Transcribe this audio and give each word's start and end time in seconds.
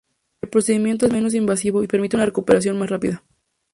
El 0.41 0.49
procedimiento 0.49 1.05
es 1.05 1.13
menos 1.13 1.35
invasivo 1.35 1.83
y 1.83 1.87
permite 1.87 2.15
una 2.15 2.25
recuperación 2.25 2.75
más 2.79 2.89
rápida. 2.89 3.23